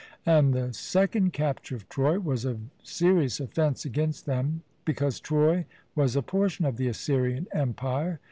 [0.25, 6.15] And the second capture of Troy was a serious offence against them, because Troy was
[6.15, 8.19] a portion of the Assyrian Empire.